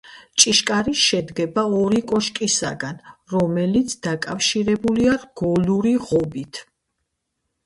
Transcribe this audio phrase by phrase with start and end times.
[0.43, 2.97] ჭიშკარი შედგება ორი კოშკისაგან,
[3.35, 6.63] რომელიც დაკავშირებულია რგოლური ღობით.